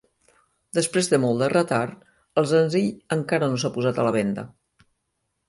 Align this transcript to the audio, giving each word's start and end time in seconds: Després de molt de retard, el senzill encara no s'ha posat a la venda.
Després 0.77 1.09
de 1.11 1.19
molt 1.25 1.43
de 1.43 1.49
retard, 1.53 2.07
el 2.43 2.49
senzill 2.53 2.89
encara 3.17 3.53
no 3.53 3.61
s'ha 3.65 3.73
posat 3.79 4.01
a 4.05 4.09
la 4.09 4.17
venda. 4.19 4.49